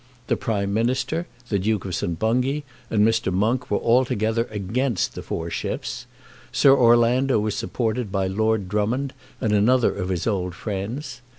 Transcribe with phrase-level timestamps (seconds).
[0.25, 2.17] The Prime Minister, the Duke of St.
[2.17, 3.31] Bungay, and Mr.
[3.31, 6.07] Monk were altogether against the four ships.
[6.51, 11.21] Sir Orlando was supported by Lord Drummond and another of his old friends.